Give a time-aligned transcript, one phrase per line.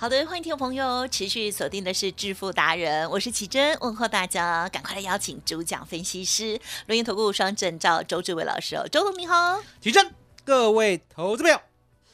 [0.00, 11.60] 好的，欢迎听众朋友持续锁定的是致富达人，我是奇珍，问候大家，赶快来邀请主讲分析师轮源投顾双证照周志伟老师哦，周总你好，奇珍各位投资朋友，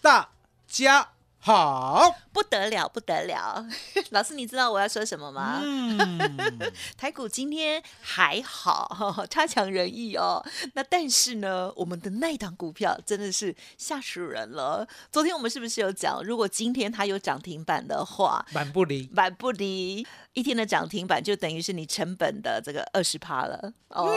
[0.01, 0.31] 大
[0.67, 1.11] 家
[1.45, 2.15] 好。
[2.33, 3.65] 不得了，不得了！
[4.11, 5.61] 老师，你知道我要说什么吗？
[5.63, 6.59] 嗯，
[6.99, 10.45] 台股今天还好，差强人意哦。
[10.73, 14.85] 那但是呢，我们的那档股票真的是吓死人了。
[15.13, 19.05] 昨天我们是不是有讲，如果今天它有涨停板的话，板不离。
[19.07, 24.13] 板不离，一天的涨停板就等于是你成本的这个二十趴了哦。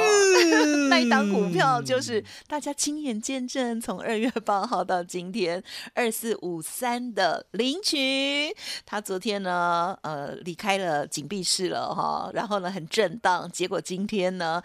[0.90, 8.56] 那一档股票就是大家亲眼见证，从二月八号到今天二四五三的领取。
[8.86, 14.62] 他昨天呢，呃，离开了紧闭室了哈，然后呢，很震荡，结果今天呢，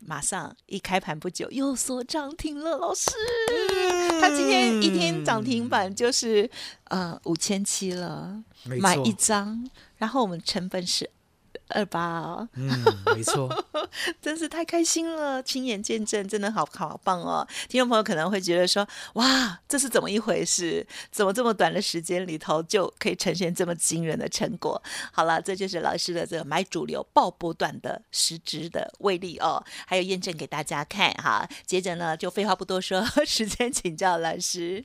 [0.00, 2.78] 马上一开盘不久又锁涨停了。
[2.78, 3.10] 老师，
[4.20, 6.50] 他今天一天涨停板就是
[6.84, 8.42] 呃五千七了，
[8.80, 9.68] 买一张，
[9.98, 11.10] 然后我们成本是。
[11.68, 12.68] 二八哦，嗯，
[13.16, 13.48] 没错，
[14.22, 17.44] 真是太开心了，亲眼见证，真的好好棒哦！
[17.68, 20.86] 听众朋友可能会觉得说，哇，这是怎么一回事？
[21.10, 24.80] 怎么这么短的时间里头就可以呈现这么惊人的成果？
[25.10, 31.48] 好了，这就是老师的这个买主流爆波段的实质的威力哦，还有验证给大家看哈。
[31.66, 34.84] 接着呢，就废话不多说， 时间请教老师。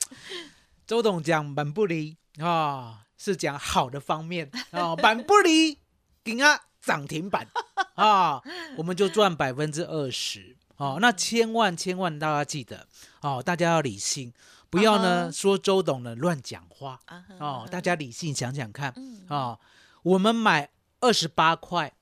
[0.88, 5.78] 周董讲本不离啊，是讲好的方面啊， 板不离，
[6.24, 6.60] 顶啊！
[6.82, 7.48] 涨停板
[7.94, 8.42] 啊，
[8.78, 10.98] 我们就赚百分之二十哦。
[11.00, 12.88] 那千万千万大家记得
[13.22, 14.34] 哦，大家要理性，
[14.72, 17.00] 不要呢说周董呢乱讲话
[17.38, 17.68] 哦。
[17.70, 18.92] 大家理性想想看
[19.28, 19.60] 啊，
[20.02, 20.72] 我们买
[21.02, 21.94] 二十八块，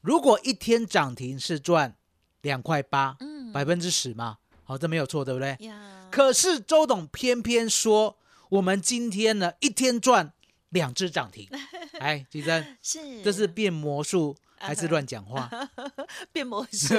[0.00, 1.94] 如果一天涨停是赚
[2.40, 3.18] 两块八，
[3.52, 5.58] 百分之十嘛，好，这没有错，对不对？
[6.10, 8.16] 可是周董偏偏说，
[8.48, 10.32] 我们今天呢一天赚。
[10.72, 11.48] 两只涨停，
[12.00, 15.48] 哎，吉珍，是，这是变魔术还是乱讲话？
[16.32, 16.94] 变魔术，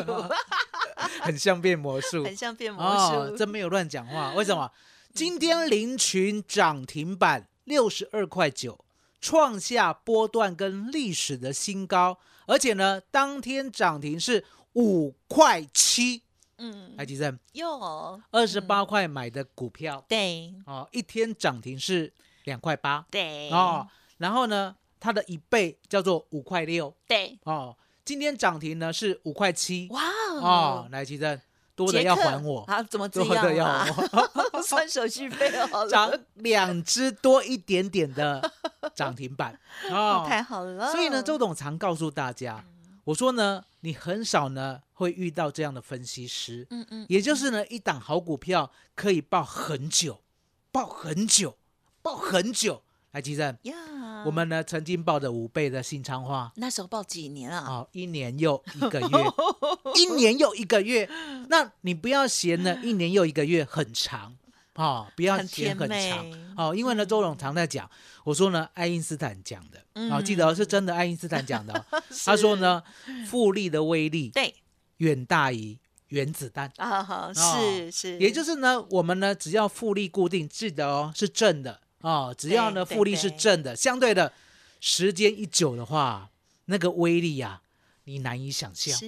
[1.22, 4.34] 很像变魔术，很像变魔术，真没有乱讲话。
[4.34, 4.72] 为什么？
[5.14, 8.84] 今天林群涨停板六十二块九，
[9.20, 16.22] 创下波段跟历史的新高，而且呢，当天涨停是五块七。
[16.58, 22.14] 嗯，哎，吉森，哟，二十八块买的股票，对，哦，一天涨停是。
[22.44, 23.88] 两块八，对哦，
[24.18, 30.02] 然后呢，它的一倍叫做五块六，对哦，今天涨停呢是五块七，哇
[30.42, 31.42] 哦，来奇珍，
[31.76, 33.24] 多的要还我啊，怎么这
[33.54, 33.86] 样啊？
[34.64, 38.52] 算手续费哦， 涨两只多一点点的
[38.96, 39.60] 涨停板
[39.92, 40.92] 哦，太好了。
[40.92, 42.64] 所以呢，周董常告诉大家，
[43.06, 50.22] 我说呢，你很少呢会遇到这样的分析师，嗯嗯，也就是呢，一档好股票可以报很久，
[50.72, 51.58] 报很久。
[52.04, 53.74] 抱很久，来吉正呀！
[54.26, 57.66] 我们呢曾经抱着五倍的新昌化，那时候抱几年啊？
[57.68, 59.08] 哦，一年又一个月，
[59.96, 61.10] 一年又一个月。
[61.50, 64.36] 那你不要嫌呢，一年又一个月很长。
[64.76, 66.56] 哦，不要嫌很长。
[66.58, 67.90] 哦，因为呢，周总常在讲，
[68.24, 70.10] 我说呢，爱因斯坦讲的。
[70.10, 71.86] 啊，记得是真的，爱因斯坦讲的，
[72.26, 72.84] 他说呢，
[73.28, 74.54] 复利的威力对。
[74.98, 75.78] 远大于
[76.08, 76.72] 原子弹。
[76.78, 81.82] 啊，是是，也就是呢，我们呢只要复利固定，记得哦，是正的。
[82.04, 84.34] 哦，只要呢复利是正的，相对的
[84.82, 86.30] 时间一久的话，
[86.66, 87.62] 那个威力呀，
[88.04, 89.00] 你难以想象，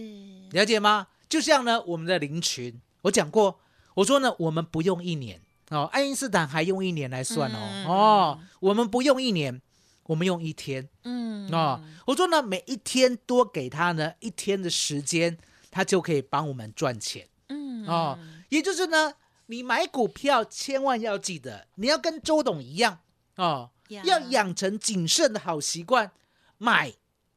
[0.52, 1.08] 了解吗？
[1.28, 3.60] 就像呢我们的林群，我讲过，
[3.96, 5.42] 我说呢我们不用一年。
[5.72, 9.62] 哦，爱因斯坦还用一年来算哦，哦，我们不用一年，
[10.04, 15.38] 我们用一天，嗯，哦，我说呢每一天多给他呢一天的时间，
[15.70, 19.14] 他就可以帮我们赚钱，嗯，哦，也就是呢。
[19.48, 23.00] 你买股票千万要记得，你要跟周董一样
[23.36, 26.12] 哦，要养成谨慎的好习惯，
[26.58, 26.94] 买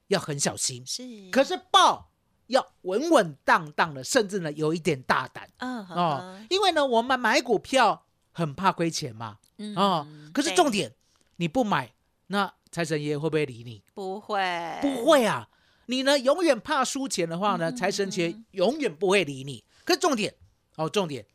[0.09, 2.11] 要很小心，是，可是报
[2.47, 10.95] 要稳稳当当的，甚至呢有一点大胆，嗯哦，因为呢我们买股票很怕亏钱嘛，嗯哦，可是重点
[11.37, 11.93] 你不买，
[12.29, 13.83] 那财神爷会不会理你？
[13.93, 15.49] 不会，不会啊，
[15.87, 19.65] 你呢永远怕输钱的话呢，财神爷永远不会理你。
[19.85, 20.35] 可是重点
[20.77, 21.27] 哦，重点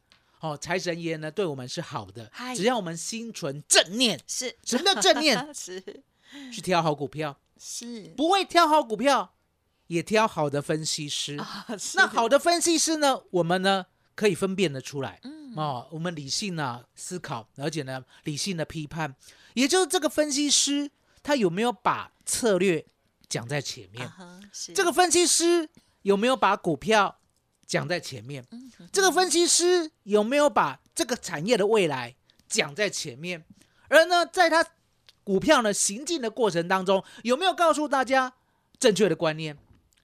[0.43, 5.37] 哦，财神爷呢对我们是好的，只要我们心存正念，是什么叫正念？
[5.55, 5.81] 是
[6.51, 9.35] 去挑好股票，是不会挑好股票，
[9.87, 11.37] 也挑好的分析师。
[11.95, 13.85] 那好的分析师呢，我们呢
[14.15, 15.21] 可以分辨得出来。
[15.23, 19.15] 嗯哦，我们理性啊思考，而且呢理性的批判，
[19.53, 20.91] 也就是这个分析师
[21.21, 22.85] 他有没有把策略
[23.29, 24.05] 讲在前面？
[24.05, 24.41] 啊
[24.75, 25.69] 这个分析师
[26.01, 27.17] 有没有把股票
[27.73, 28.45] 讲在前面？
[28.51, 32.15] 嗯这个分析师有没有把这个产业的未来
[32.47, 33.43] 讲在前面？
[33.87, 34.63] 而呢，在他
[35.23, 38.33] 股票呢行进的过程当中，有没有告诉大家
[38.77, 39.57] 正确的观念？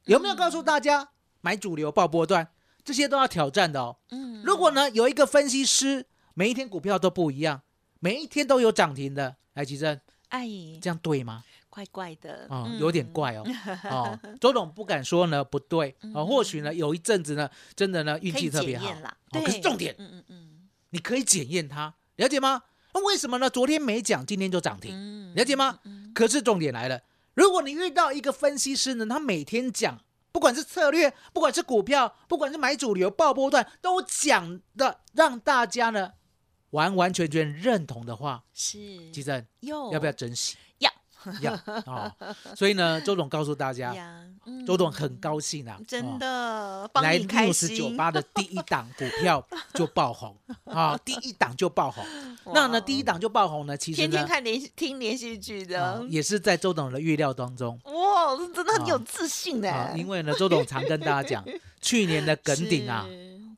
[0.06, 1.10] 有没有告诉大家
[1.42, 2.48] 买主流报波段？
[2.84, 3.98] 这些都要挑战的哦。
[4.10, 7.62] 嗯如果呢有一个分析师，每一天股票都不一样，
[8.00, 10.48] 每一天都有涨停的，来吉正，哎，
[10.82, 11.44] 这样对吗？
[11.88, 13.46] 怪怪的啊、嗯有点怪哦。
[13.90, 18.86] 哦，周董不敢说呢不对哦，或许呢有一阵子呢，真的呢运气特别好
[19.32, 19.46] 对，哦。
[19.46, 22.64] 可是重点，嗯嗯嗯你可以检验它，了解吗？
[22.94, 23.50] 那为什么呢？
[23.50, 25.80] 昨天没讲，今天就涨停，嗯了解吗？
[26.14, 27.02] 可是重点来了，
[27.36, 30.02] 如果你遇到一个分析师呢，他每天讲，
[30.32, 36.14] 不管是策略，不管是股票，不管是买主流、爆波段，都讲的让大家呢
[36.72, 38.78] 完完全全认同的话，是
[39.12, 40.58] 吉正哟要不要珍惜？
[40.80, 40.92] 要
[41.42, 41.54] 要
[41.86, 42.14] 啊、
[42.56, 43.94] 所以呢，周董告诉大家，
[44.46, 44.66] 嗯。
[44.66, 46.18] 周董很高兴啊，真哦。
[46.20, 50.36] 的帮来你开 news 九，八的第一档股票就爆红
[50.66, 52.04] 啊， 第一档就爆红。
[52.54, 57.80] 那呢，第一档就爆红呢，其实，天天看连续听连续剧的，啊也是在周董的预料当中。
[57.86, 61.46] 哇，真的很有啊自信的啊，，因为呢，周董常跟大家讲，
[61.82, 63.06] 去年的梗顶啊，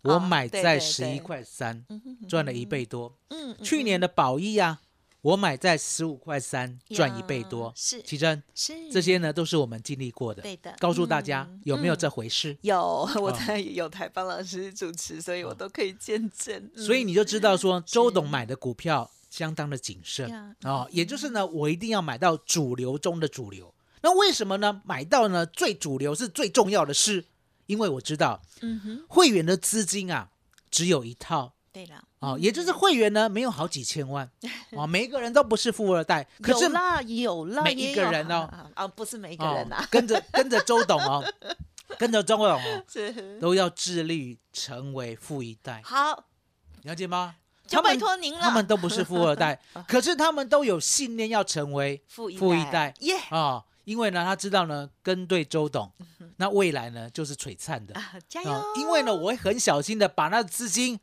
[0.03, 1.85] 我啊买在十一块三，
[2.27, 3.13] 赚了一倍多。
[3.29, 4.79] 嗯，嗯去年的宝益啊，
[5.21, 7.71] 我买在十五块三，赚一倍多。
[7.75, 10.41] 是奇珍，是这些呢都是我们经历过的。
[10.41, 12.57] 对的，告诉大家嗯有没有这嗯回事？
[12.61, 12.77] 有，
[13.21, 16.71] 我啊在有台帮老师主持，所以我都可以见证。
[16.75, 23.73] 所以嗯你就知道说，周董是买的股票相当的谨慎呀哦，也就是呢，我一定要买到主流中的主流。
[24.01, 24.81] 那为什么呢？
[24.83, 27.25] 买到呢最主流是最重要的事，
[27.67, 30.31] 因为我知道嗯哼，会员的资金啊
[30.71, 34.29] 只有一套对了，哦，也就是会员呢没有好几千万
[34.71, 41.23] 哦， 每一个人都不是富二代，可是有啦有啦，每一个人哦啊啊，不是每一个哦人呐，跟着跟着周董哦，
[41.97, 46.25] 跟着周董哦， 是都要致力成为富一代，好，
[46.83, 47.35] 了解吗？
[47.67, 48.41] 就拜托您了。
[48.41, 49.57] 他们都不是富二代，
[49.87, 55.89] 可是他们都有信念要成为富一富一代耶啊、因为呢，他知道呢，跟对周董，
[56.35, 58.63] 那未来呢就是璀璨的啊、啊，加油！
[58.75, 60.99] 因为呢，我会很小心的把那资金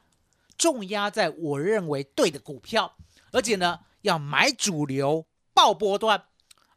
[0.58, 2.92] 重压在我认为对的股票，
[3.32, 5.24] 而且呢，要买主流
[5.54, 6.24] 爆波段。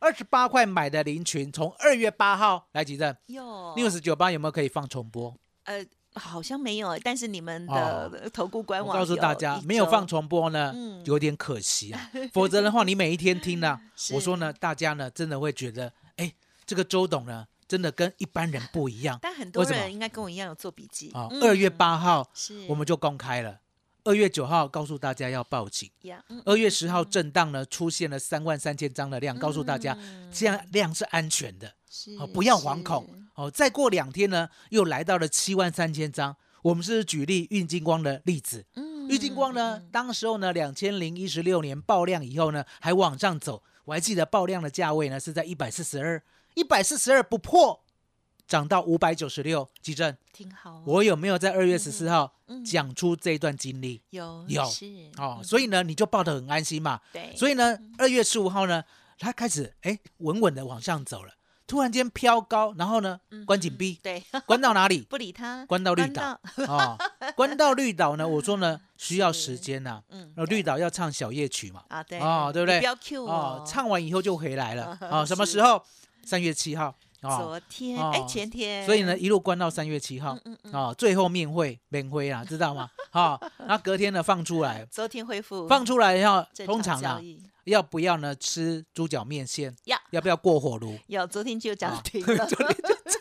[0.04, 5.32] 二十八块买的林群，从二月八号来几阵哟，news 九八有没有可以放重播？
[5.66, 5.86] 呃，
[6.16, 12.10] 好像没有，但是你们哦的投顾官网我告诉大家，一没有放重播呢，嗯有点可惜啊。
[12.34, 16.34] 否则的话，你每一天听呢， 是我说呢，大家呢真的会觉得，哎，
[16.66, 21.28] 这个周董呢，真的跟一般人不一样但很多人应该跟我一样有做笔记啊。
[21.30, 22.28] 嗯二月八号
[22.68, 23.60] 我们就公开了，
[24.04, 25.90] 二月九号告诉大家要报警，
[26.46, 29.98] 二月十号震荡呢出现了三万三千张的量，告诉大家
[30.32, 33.52] 这样量是安全的，是哦，不要惶恐是哦。
[33.52, 36.36] 再过两天呢，又来到了七万三千张。
[36.64, 43.64] 我们是举例运金光的例子，嗯运金光呢，当时候呢，两千零一十六年爆量以后呢，还往上走。
[43.86, 46.22] 我还记得爆量的价位呢是在一百四十二，
[46.54, 47.84] 一百四十二不破，
[48.52, 49.66] 涨到五百九十六。
[49.82, 54.02] 基正，挺好哦，我有没有在二月十四号嗯讲出这段经历？
[54.10, 54.66] 有有。
[54.66, 54.86] 是。
[55.18, 57.00] 哦，所以呢，你就抱得很安心嘛。
[57.14, 58.84] 对，所以呢，嗯二月十五号呢，
[59.18, 61.32] 它开始哎稳稳的往上走了，
[61.66, 65.00] 突然间飘高，然后呢关紧闭，对， 关到哪里？
[65.10, 66.38] 不理他，关到绿岛。
[66.68, 66.98] 哦，
[67.38, 72.20] 关到绿岛呢，我说呢 需要时间呐、嗯呃，绿岛要唱小夜曲嘛，啊，对。
[72.20, 72.80] 哦对不对？
[72.80, 74.98] 不要 Q 哦，唱完以后就回来了。
[75.10, 75.54] 哦，什么是。
[75.54, 75.82] 时候？
[76.24, 82.90] 三月七号哦，昨天哦哎前天，所以呢一路关到三月七号嗯嗯哦，最后面会免灰啦，知道吗？
[83.14, 85.68] 哦， 那隔天呢放出来，昨天恢复。
[85.68, 87.42] 放出来以后，通常啊常交易。
[87.66, 89.76] 要不要呢吃猪脚面线？
[89.86, 90.98] 要，要不要过火炉？
[91.06, 93.21] 有昨天就涨啊停了，昨天就涨停，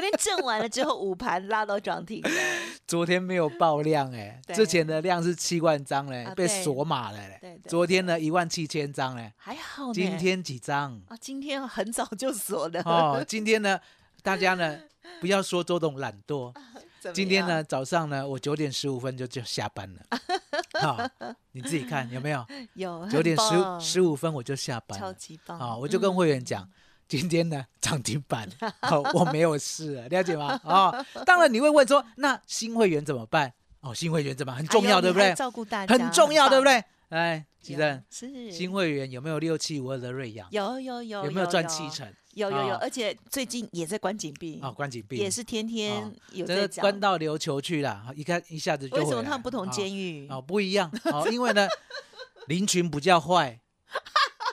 [0.00, 2.22] 昨天震完了之后午盘拉到涨停，
[2.88, 4.56] 昨天没有爆量哎、对。
[4.56, 10.98] 之前的量是七万张嘞、被锁码了嘞、昨天呢一万七千张嘞、还好呢，今天几张？
[11.06, 12.80] 啊，今天很早就锁了。
[12.86, 13.78] 哦，今天呢，
[14.22, 14.78] 大家呢
[15.20, 16.50] 不要说周董懒惰，
[17.12, 20.00] 今天呢早上呢我九点十五分就就下班了，
[20.80, 21.10] 哈，
[21.52, 22.46] 你自己看有没有？
[22.72, 25.58] 有九点十五十五分我就下班超级棒。
[25.58, 25.76] 啊！
[25.76, 26.66] 我就跟会员讲，
[27.10, 28.48] 今天呢涨停板，
[28.88, 30.60] 哦，我没有事了，了解吗？
[30.62, 33.52] 哦，当然你会问说，那新会员怎么办？
[33.80, 35.34] 哦，新会员怎么很重要，对不对？
[35.34, 36.72] 照顾大家很重要，对不棒？
[36.80, 36.84] 对？
[37.08, 40.46] 哎，吉正，是新会员有没有六七五二的瑞阳？
[40.52, 41.90] 有有有有没有赚七？
[41.90, 42.06] 成？
[42.34, 46.68] 有有有，啊而且最近也在关紧闭哦，关紧闭也是天天有在讲。
[46.68, 50.28] 这个关到琉球去了，一看一下子就为什么他们不同啊监狱？
[50.30, 51.66] 哦，不一样哦，因为呢，
[52.46, 53.58] 林群比较坏，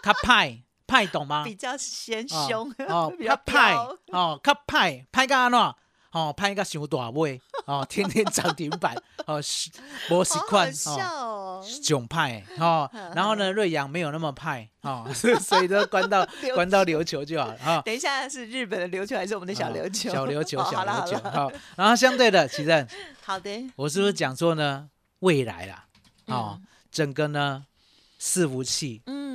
[0.01, 1.43] 他派派懂吗？
[1.43, 3.75] 比较嫌哦凶哦， 比较派
[4.11, 5.59] 哦，较派派个安怎？
[6.13, 8.95] 哦，派个伤大尾哦， 天天涨停板
[9.27, 9.69] 哦，是
[10.09, 10.97] 无习惯哦。
[11.01, 11.43] 哦。
[11.83, 17.81] 囧派哦， 然后呢，瑞阳没有那么派哦，所以都关到琉关到琉球就好了啊。
[17.83, 20.09] 等一下是日本的琉球还是我们的小琉球？
[20.11, 21.17] 哦小琉球，哦小琉球。
[21.29, 22.87] 好然后相对的，其实
[23.23, 24.87] 好的，我是不是讲说呢，
[25.19, 25.83] 未来啦，
[26.27, 27.65] 哦嗯，整个呢
[28.19, 29.26] 伺服器嗯，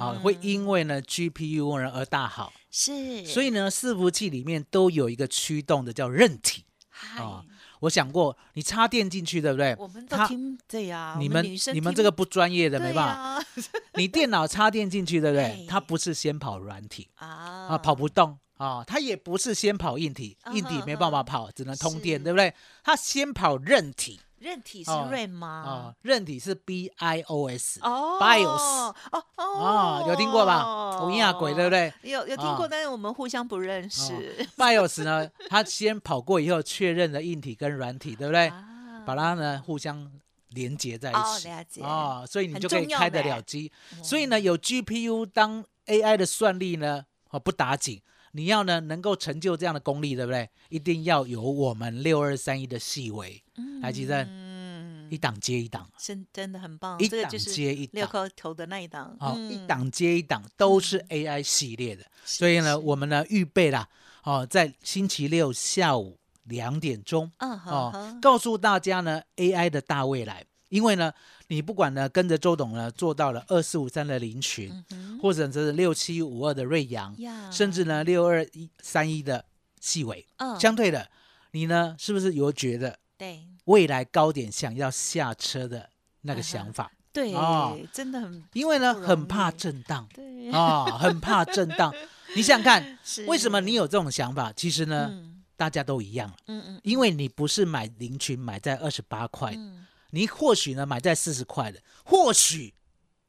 [0.00, 6.64] 好会因为呢 GPU 呢而大好，是，所以呢伺服器里面都有一个驱动的叫韧体。
[6.90, 7.44] 啊哦
[7.80, 9.74] 我想过，你插电进去，对不对？
[9.78, 11.42] 我们都它听对呀，你们
[11.72, 13.38] 你们这个不专业的对没办法。
[13.38, 13.46] 呀
[13.96, 15.64] 你电脑插电进去，对不对？
[15.66, 17.26] 它不是先跑软体啊
[17.70, 22.52] 啊，跑不动啊，它也不是先跑硬体，硬体没办法跑，只能通电，是对不对？
[22.84, 31.00] 它先跑韧体韧体是哦润吗啊？，韧体是 B I O S 哦 BIOS 哦哦哦，有听过吧？
[31.04, 31.70] 无亚鬼对不？
[31.70, 31.92] 对？
[32.02, 34.46] 有有听过，啊但是我们互相不认识。
[34.56, 38.48] BIOS 呢， 它先跑过以后确认了硬体跟软体，对不对？
[38.48, 38.66] 啊
[39.06, 40.10] 把它呢互相
[40.50, 41.80] 连接在哦一起。
[41.82, 43.70] 哦，所以你就可以开得了机。
[44.02, 48.00] 所以呢，有 GPU 当 AI 的算力呢，哦不打紧，
[48.32, 50.48] 你要呢能够成就这样的功力，对不对？
[50.68, 53.42] 一定要有我们六二三一的细微，
[53.82, 58.12] 来吉正，嗯，一档接一档，真真的很棒，一档接一六档。
[58.12, 59.50] 颗头的那一档，好、嗯。
[59.50, 63.88] 一档接一档都是 AI 系列的，所以呢，我们呢预备啦，
[64.22, 71.12] 哦，在星期六下午两点钟，嗯好哦好，告诉大家呢 AI 的大未来，因为呢，
[71.48, 77.14] 你不管呢跟着周董呢做到了二四五三的林群，嗯或者是六七五二的瑞阳，
[77.52, 79.44] 甚至呢六二一三一的
[79.80, 81.06] 细尾，嗯相对的，
[81.50, 85.90] 你呢是不是有觉得对未来高点想要下车的
[86.22, 86.90] 那个想法？
[87.12, 91.92] 对哦，真的很因为呢很怕易震荡对啊、很怕震荡。
[92.36, 94.52] 你想想看，是为什么你有这种想法？
[94.52, 99.79] 其实呢，嗯大家都一样，嗯嗯因为你不是买林群买在二十八块，嗯
[100.10, 102.74] 你或许呢买在四十块的，或许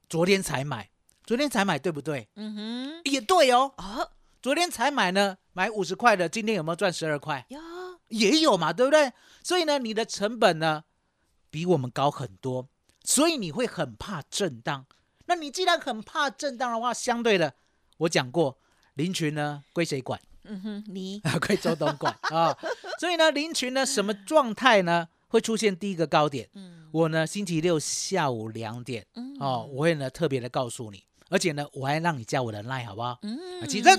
[0.09, 0.89] 昨天才买，
[1.23, 2.27] 昨天才买对不对？
[2.35, 4.11] 嗯哼也对哦，哦
[4.41, 7.45] 昨天才买呢，买五十块的，今天有没有赚十二块？
[7.49, 7.59] 呀
[8.07, 9.13] 也有嘛，对不对？
[9.43, 10.83] 所以呢，你的成本呢
[11.49, 12.67] 比我们高很多，
[13.03, 14.85] 所以你会很怕震荡。
[15.27, 17.53] 那你既然很怕震荡的话，相对的，
[17.99, 18.57] 我讲过，
[18.95, 20.19] 林群呢归谁管？
[20.43, 22.57] 嗯哼你 归周董管 啊。
[22.99, 26.47] 所以呢，林群呢什么状态呢会出现第一个高点？
[26.53, 26.89] 嗯。
[26.91, 29.35] 我呢星期六下午两点嗯。
[29.39, 33.17] 哦，我会呢特别的告诉你，而且呢我还让你加我的 line 好不好？
[33.23, 33.39] 嗯。
[33.61, 33.89] 啊其实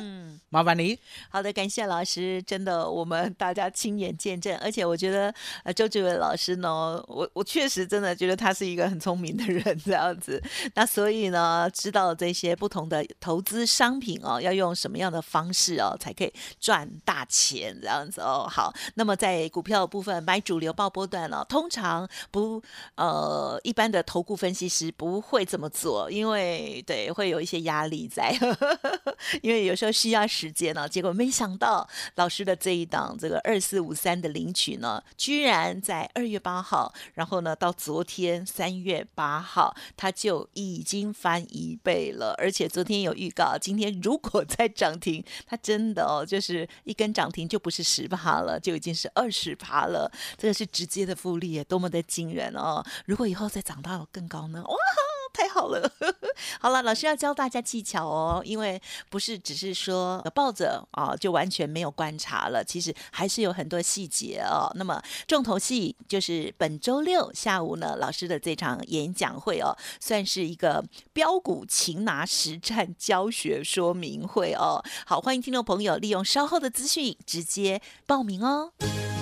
[0.53, 0.99] 麻烦你。
[1.31, 10.41] 好的，感谢老师，真的我们大家亲眼见证， 而且我觉得呃周志伟老师呢，我我确实真的觉得他是一个很聪明的人这样子，
[10.77, 16.31] 那所以呢，知道这些不同的投资商品哦，要用什么样的方式哦，才可以
[16.61, 18.47] 赚大钱这样子哦。
[18.47, 22.63] 好，那么在股票部分买主流报波段呢、通常不
[22.97, 28.37] 呃一般的投顾分析师不会这么做，因为对会有一些压力在，
[29.41, 52.85] 因为有时候需要时间呢、结果没想到老师的这一档这个二四五三的领取呢，居然在二月八号，然后呢到昨天三月八号，它就已经翻一倍了，而且昨天有预告，今天如果再涨停，它真的哦，就是一根涨停就不是十趴了，就已经是二十趴了，这个是直接的复利，多么的惊人哦！
[53.07, 54.61] 如果以后再涨到更高呢？
[54.65, 54.77] 哇！
[55.33, 55.91] 太好了，
[56.61, 64.71] 好了，老师要教大家技巧哦，因为不是只是说抱着啊就完全没有观察了，其实还是有很多细节哦。
[64.75, 74.83] 那么重头戏就是本周六下午呢，老师的这场演讲会哦，算是一个标股擒拿实战教学说明会哦。
[75.07, 78.73] 好，欢迎听众朋友利用稍后的资讯直接报名哦。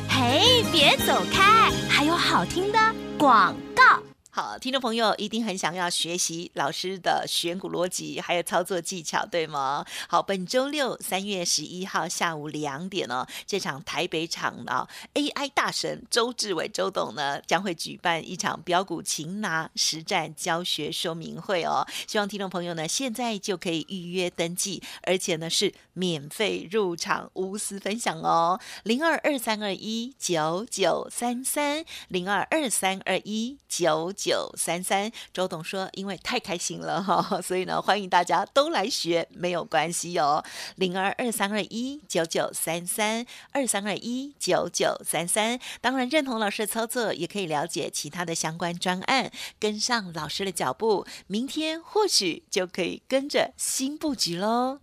[0.08, 2.78] 嘿，别走开，还有好听的
[3.16, 3.99] 广告。
[4.32, 9.84] 好，听众朋友一定很想要学习老师的选股逻辑，还有操作技巧，对吗？
[10.08, 21.84] 好，本周六三月十一号下午两点哦，这场台北场的 AI 大神周志伟周董呢，将会举办一场标股擒拿实战教学说明会哦。
[22.06, 28.60] 希望听众朋友呢，现在就可以预约登记，而且呢是免费入场，无私分享哦。
[28.84, 34.14] 零二二三二一九九三三零二二三二一九。
[34.20, 40.44] 九三三，周董说，因为太开心了哈，所以呢，欢迎大家都来学，没有关系哦。
[40.76, 54.80] 零二二三二一九九三三二三二一九九三三，当然认同老师的操作，也可以了解其他的相关专案，跟上老师的脚步，明天或许就可以跟着新布局喽。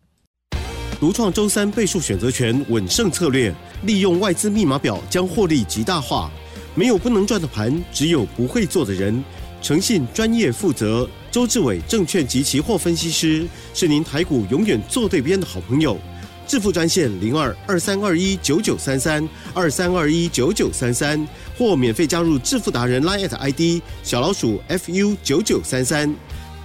[1.00, 3.54] 独创周三倍数选择权稳胜策略，
[3.84, 6.32] 利用外资密码表将获利极大化。
[6.78, 9.24] 没有不能赚的盘，只有不会做的人。
[9.64, 15.98] 诚信、专业、负责，周志伟证券及期货分析师是您台股永远做对边的好朋友。
[16.46, 26.14] 致富专线零二二三二一九九三三二三二一九九三三，或免费加入致富达人 Line ID 小老鼠 fu 九九三三。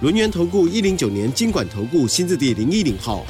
[0.01, 3.25] 轮源投顾一零九年经管投顾新字第零一零号。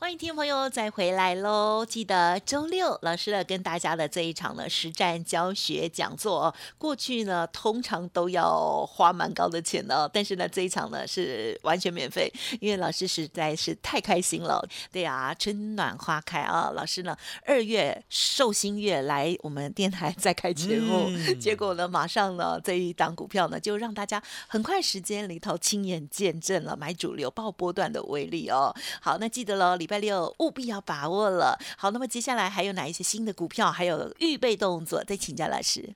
[0.00, 1.84] 欢迎听众朋友再回来喽！
[1.84, 14.66] 记得周六老师呢跟大家的这一场呢实战教学讲座，过去呢通常都要花蛮高的钱的，但是呢这一场呢是完全免费，因为老师实在是太开心了。
[14.90, 16.70] 对啊，春暖花开啊！
[16.74, 17.14] 老师呢
[17.44, 28.74] 二月寿星月来我们电台再开节目， 结果呢马上呢这一档股票呢就让大家很快时间里头亲眼见证了买主流爆波段的威力哦。
[29.02, 31.58] 好，那记得喽，礼拜六务必要把握了。
[31.76, 35.02] 好，那么接下来还有哪一些新的股票，还有预备动作？
[35.02, 35.92] 再请教老师。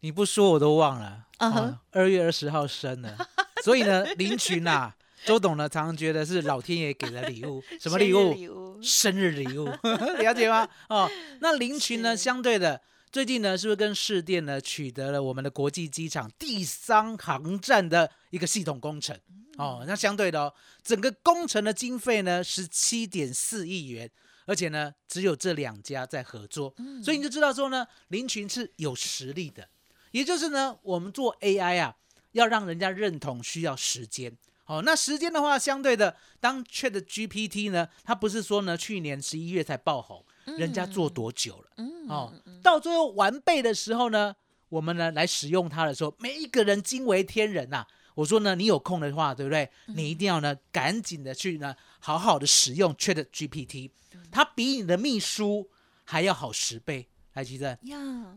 [0.00, 1.24] 你不说我都忘了。
[1.38, 3.16] 啊，二月二十号生的，
[3.64, 4.92] 所以呢，林群呐，
[5.24, 7.62] 周董呢，常常觉得是老天爷给的礼物。
[7.80, 8.78] 什么礼物？
[8.82, 9.64] 生日礼物，
[10.20, 10.68] 了解吗？
[10.90, 12.78] 哦，那林群呢，相对的，
[13.10, 19.18] 最近呢，是不是跟市电呢取得了我们的国际机场第三航站的一个系统工程？
[19.56, 24.10] 哦，那相对的哦，整个工程的经费呢，十七点四亿元，
[24.46, 29.68] 而且呢，只有这两家在合作，所以你就知道说呢，林群是有实力的。
[30.10, 31.96] 也就是呢，我们做 AI 啊，
[32.32, 34.36] 要让人家认同需要时间。
[34.66, 40.22] 哦，那时间的话，相对的，当 Chat GPT 呢，它不是说呢，去年十一月才爆红，
[40.56, 41.84] 人家做多久了？
[42.08, 42.32] 哦，
[42.62, 44.34] 到最后完备的时候呢，
[44.68, 47.86] 我们呢来使用它的时候，每一个人惊为天人呐。
[48.14, 49.70] 我说呢，你有空的话，对不对？
[49.86, 53.90] 你一定要呢，赶紧的去呢，好好的使用 Chat GPT，
[54.32, 55.68] 它比你的秘书
[56.02, 57.78] 还要好十倍，来记得，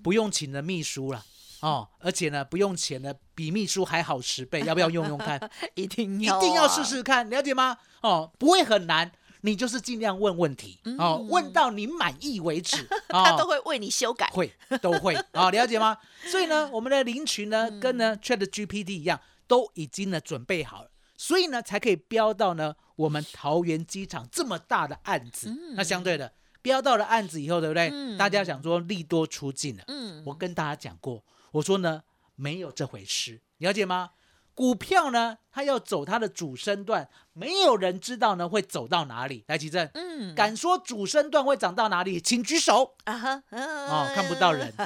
[0.04, 1.26] 不用请的秘书了
[1.62, 5.50] 哦，而且呢，不用钱的，比秘书还好十倍，要不要用用看？
[5.74, 7.76] 一定要，一定要试试看，了解吗？
[8.02, 14.52] 哦，不会很难，你就是尽量问问题哦，问到你满意为止， 他都会为你修改，会
[14.82, 15.98] 都会啊， 了解吗？
[16.26, 19.20] 所以呢，我们的林群呢，跟呢 Chat GPT 一样。
[19.48, 25.54] 都已经呢准备好了，所以呢才可以标到呢我们桃园机场这么大的案子。
[25.76, 27.92] 那相对的标到了案子以后，对不对？
[28.18, 29.84] 大家想说利多出尽了。
[29.90, 32.02] 嗯，我跟大家讲过，我说呢
[32.38, 34.12] 没有这回事，了解吗？
[34.54, 39.44] 股票呢，它要走它的主升段，没有人知道呢会走到哪里。
[39.48, 43.18] 来，奇正，嗯，敢说主升段会涨到哪里，请举手啊！
[43.18, 44.72] 哈， 哦，看不到人，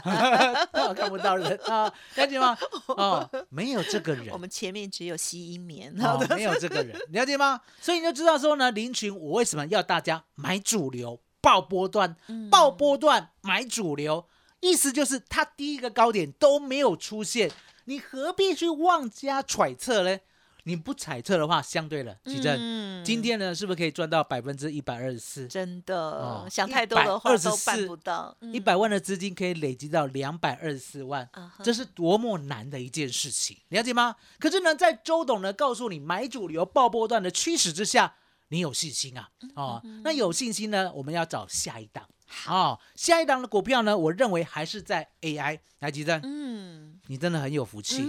[0.95, 2.58] 看不到人啊，了解吗？
[2.88, 5.93] 哦，没有这个人，我们前面只有吸音棉，
[6.30, 7.60] 没有这个人，了解吗？
[7.82, 12.15] 所以你就知道说呢，林群，我为什么要大家买主流，爆波段，
[12.49, 14.28] 爆波段买主流，
[14.62, 17.51] 意思就是它第一个高点都没有出现。
[17.86, 20.19] 你何必去妄加揣测呢？
[20.67, 25.48] 你不揣测的话，相对了，奇正，今天呢，是不是可以赚到百分之一百二十四？
[25.48, 28.36] 真的，想太多的话都办不到。
[28.52, 31.30] 一百万的资金可以累积到两百二十四万，
[31.62, 34.15] 这是多么难的一件事情，了解吗？
[34.39, 38.15] 可是呢，在周董呢告诉你买主流爆波段的驱使之下，
[38.48, 39.30] 你有信心啊？
[39.54, 42.04] 哦，那有信心呢，我们要找下一档。
[42.36, 46.19] 好，下一档的股票呢，我认为还是在 AI 来吉正。
[46.24, 47.00] 嗯。
[47.08, 48.04] 你真的很有福气，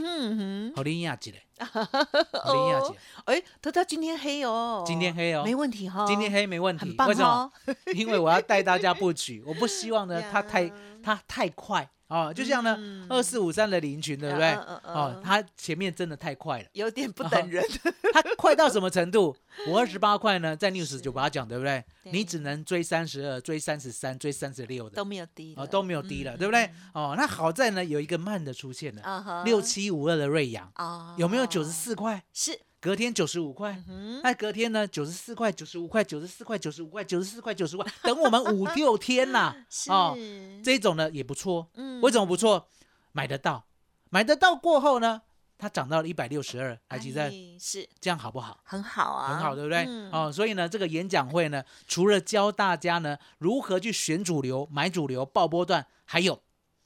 [0.74, 1.30] 好林亚姐。
[1.30, 2.94] 嘞， 好林亚姐，
[3.26, 7.52] 哎，他他今天黑哦，今天黑哦，没问题哈，今天黑没问题，为什么？
[7.94, 14.48] 因为我要带大家布局， 我不希望呢，它太它太快哦，就像呢嗯二四五三的林群，对不对？
[14.48, 17.64] 嗯嗯嗯哦，它前面真的太快了，有点不等人。
[18.12, 19.36] 它快到什么程度？
[19.68, 21.84] 我二十八块呢， 在 news 酒吧讲，对不对？
[22.04, 26.70] 对你只能追三十二、追三十三、追三十六的都，没有低哦，都没有低了，嗯对不对？
[26.92, 31.70] 哦，那好在呢，有一个慢的出现了，六七五二的瑞阳啊有没有九十？
[31.76, 32.24] 四块？
[32.32, 40.16] 是，隔天九十五块，嗯，那隔天呢，九十四块、九十五块、九十四块、九十五块、九十四块、九十块，等我们五六天呐 是哦，
[40.62, 41.68] 这种呢也不错。
[41.74, 42.68] 嗯为什么不错？
[43.12, 43.66] 买得到，
[44.10, 45.22] 买得到过后呢，
[45.58, 48.60] 它涨到了一百六十二，还记得哎是这样好不好？
[48.62, 49.84] 很好啊，很好，对不对？
[49.88, 56.40] 嗯哦，所以呢，这个演讲会呢，除了教大家呢如何去选主流、买主流、爆波段，还有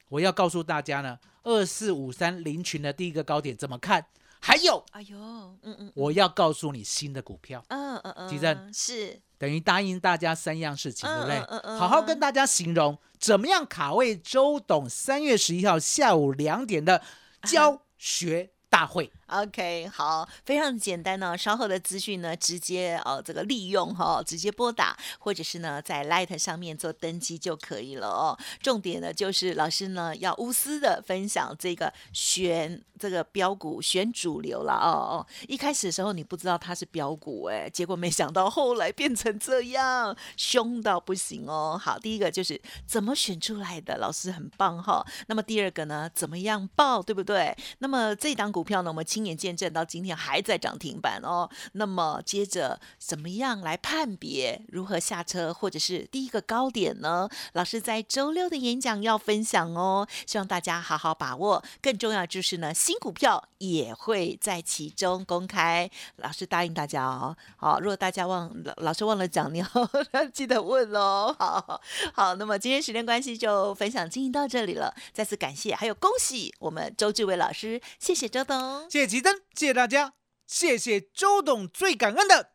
[0.07, 4.05] 我要告诉大家呢，二四五三零群的第一个高点怎么看，
[4.41, 5.17] 还有哎呦，
[5.61, 8.73] 嗯嗯我要告诉你新的股票，嗯嗯嗯，吉正。
[8.73, 9.21] 是。
[9.37, 11.37] 等于答应大家三样事情，对不对？
[11.37, 11.79] 嗯嗯嗯？
[11.79, 17.01] 好好跟大家形容怎么样卡位周董三月十一号下午两点的
[17.43, 19.11] 教学大会。
[19.31, 21.37] OK，好，非常简单呢。
[21.37, 28.37] 稍后的资讯呢，直接哦这个利用哈、直接拨打，或者是呢在 Light 上面做登记就可以了哦。
[28.61, 35.27] 重点呢就是老师呢要无私的分享这个选这个标股选主流了哦哦。
[35.47, 41.79] 一开始的时候你不知道它是标股哎，结果没想到后来变成这样，凶到不行哦。
[41.81, 47.55] 好，第一个就是怎么选出来的，老师很棒哈、那么第二个呢，怎么样报，对不对？
[47.79, 51.47] 那么这档股票呢，我们请亲眼见证到今天还在涨停板哦。
[51.73, 57.29] 那么接着怎么样来判别如何下车，或者是第一个高点呢？
[57.53, 61.63] 老师在周六的演讲要分享哦，希望大家好好把握。
[61.81, 65.89] 更重要就是呢，新股票也会在其中公开。
[66.15, 69.67] 老师答应大家哦，好，如果大家忘老老师忘了讲，你要
[70.33, 71.35] 记得问哦。
[71.37, 71.81] 好
[72.13, 78.89] 好，那么今天时间关系就分享进行到这里了，再次感谢，还有恭喜我们周志伟老师，谢谢周董。
[78.89, 80.13] 谢谢奇珍，谢谢大家，
[80.47, 82.51] 谢谢周董，最感恩的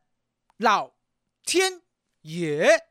[0.56, 0.94] 老
[1.44, 1.82] 天
[2.22, 2.82] 爷。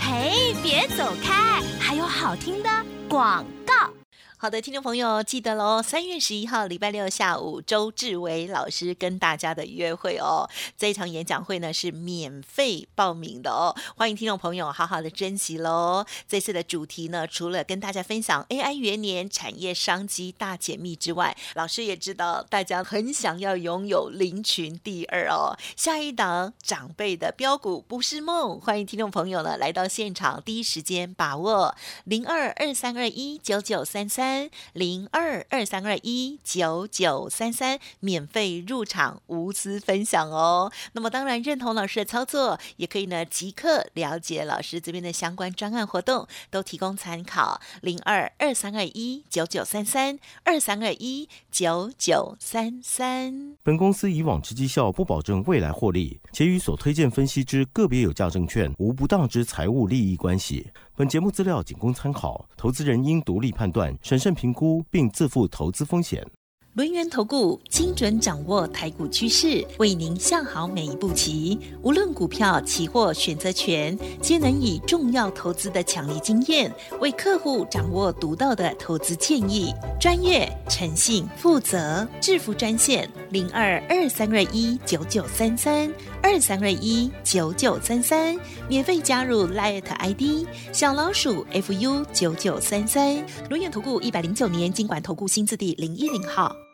[0.00, 2.68] 嘿，别走开，还有好听的
[3.08, 3.92] 广告。
[4.38, 10.46] 好的，听众朋友记得喽，三月十一号礼拜六下午，周志伟老师跟大家的约会哦。
[10.76, 16.04] 这一场演讲会呢是免费报名的哦，欢迎听众朋友好好的珍惜喽。
[16.28, 25.56] 这次的主题呢，除了跟大家分享 AI 元年产业商机大解密之外，老师也知道大家很想要拥有林群第二哦。
[25.76, 40.72] 下一档长辈的标股不是梦，欢迎听众朋友呢来到现场，第一时间把握零二二三二一九九三三三零二二三二一九九三三，免费入场，无私分享哦。
[40.94, 47.60] 那么当然认同老师的操作，也可以呢即刻了解老师这边的相关专案活动，都提供参考。
[47.82, 53.54] 零二二三二一九九三三二三二一九九三三。
[53.62, 60.66] 本公司以往之绩效不保证未来获利，且与所推荐分析之个别有价证券无不当之财务利益关系。
[60.98, 66.26] 本节目资料仅供参考，投资人应独立判断、审慎评估，并自负投资风险。
[66.72, 71.58] 轮源投顾精准掌握台股趋势，为您下好每一步棋。
[71.82, 79.74] 无论股票、期货、选择权，皆能以重要投资的强力经验，为客户掌握独到的投资建议。
[79.98, 85.90] 专业、诚信、负责，致富专线零二二三二一九九三三
[86.26, 88.36] 二三二一九九三三，
[88.68, 93.24] 免费加入 Light ID 小老鼠 fu 九九三三。
[93.48, 96.65] 轮眼投顾一百零九年经管投顾新字第零一零号。